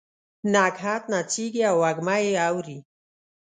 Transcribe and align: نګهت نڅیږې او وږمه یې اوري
نګهت 0.53 1.03
نڅیږې 1.11 1.61
او 1.69 1.75
وږمه 1.81 2.15
یې 2.25 2.33
اوري 2.47 2.77